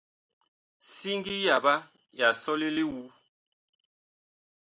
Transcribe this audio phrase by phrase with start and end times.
[0.95, 1.73] Siŋgi yaɓa
[2.19, 3.01] ya sɔle li wu.